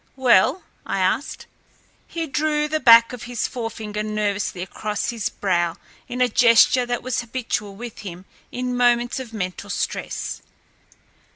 [0.15, 1.45] "Well?" I asked.
[2.07, 5.75] He drew the back of his forefinger nervously across his brow
[6.07, 10.41] in a gesture that was habitual with him in moments of mental stress.